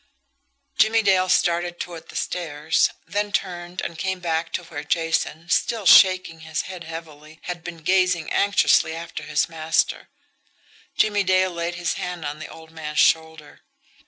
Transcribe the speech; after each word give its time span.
Jimmie 0.79 1.03
Dale 1.03 1.29
started 1.29 1.79
toward 1.79 2.09
the 2.09 2.15
stairs 2.15 2.89
then 3.05 3.31
turned 3.31 3.81
and 3.81 3.99
came 3.99 4.19
back 4.19 4.51
to 4.53 4.63
where 4.63 4.83
Jason, 4.83 5.47
still 5.51 5.85
shaking 5.85 6.39
his 6.39 6.63
head 6.63 6.85
heavily, 6.85 7.37
had 7.43 7.63
been 7.63 7.77
gazing 7.83 8.31
anxiously 8.31 8.95
after 8.95 9.21
his 9.21 9.47
master. 9.47 10.09
Jimmie 10.97 11.21
Dale 11.23 11.51
laid 11.51 11.75
his 11.75 11.93
hand 12.01 12.25
on 12.25 12.39
the 12.39 12.47
old 12.49 12.71
man's 12.71 12.97
shoulder. 12.97 13.61